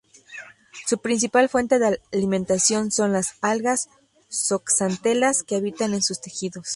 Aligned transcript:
Su 0.87 0.97
principal 0.97 1.47
fuente 1.47 1.77
de 1.77 2.01
alimentación 2.11 2.89
son 2.89 3.13
las 3.13 3.35
algas 3.41 3.87
zooxantelas 4.33 5.43
que 5.43 5.57
habitan 5.57 5.93
en 5.93 6.01
sus 6.01 6.19
tejidos. 6.19 6.69